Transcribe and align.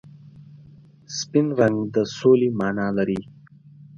سپین 1.17 1.47
رنګ 1.59 1.77
د 1.95 1.95
سولې 2.17 2.49
مانا 2.59 2.87
لري. 2.97 3.21